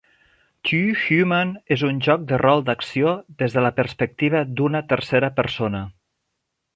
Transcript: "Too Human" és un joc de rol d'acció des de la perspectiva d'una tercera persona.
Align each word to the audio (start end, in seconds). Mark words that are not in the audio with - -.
"Too 0.69 0.95
Human" 1.01 1.51
és 1.75 1.83
un 1.89 1.99
joc 2.07 2.23
de 2.33 2.39
rol 2.43 2.65
d'acció 2.69 3.11
des 3.43 3.57
de 3.57 3.63
la 3.67 3.71
perspectiva 3.83 4.41
d'una 4.61 4.81
tercera 4.95 5.31
persona. 5.41 5.83